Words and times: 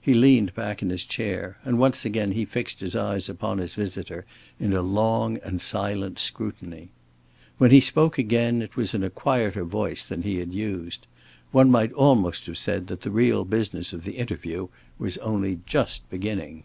He 0.00 0.14
leaned 0.14 0.52
back 0.56 0.82
in 0.82 0.90
his 0.90 1.04
chair, 1.04 1.58
and 1.64 1.78
once 1.78 2.04
again 2.04 2.32
he 2.32 2.44
fixed 2.44 2.80
his 2.80 2.96
eyes 2.96 3.28
upon 3.28 3.58
his 3.58 3.74
visitor 3.74 4.26
in 4.58 4.72
a 4.72 4.82
long 4.82 5.38
and 5.44 5.62
silent 5.62 6.18
scrutiny. 6.18 6.88
When 7.56 7.70
he 7.70 7.78
spoke 7.78 8.18
again, 8.18 8.62
it 8.62 8.74
was 8.74 8.94
in 8.94 9.04
a 9.04 9.10
quieter 9.10 9.62
voice 9.62 10.02
than 10.02 10.22
he 10.22 10.38
had 10.38 10.52
used. 10.52 11.06
One 11.52 11.70
might 11.70 11.92
almost 11.92 12.46
have 12.46 12.58
said 12.58 12.88
that 12.88 13.02
the 13.02 13.12
real 13.12 13.44
business 13.44 13.92
of 13.92 14.02
the 14.02 14.16
interview 14.16 14.66
was 14.98 15.18
only 15.18 15.60
just 15.66 16.10
beginning. 16.10 16.64